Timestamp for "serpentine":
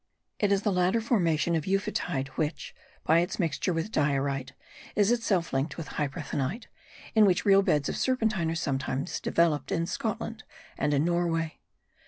7.95-8.49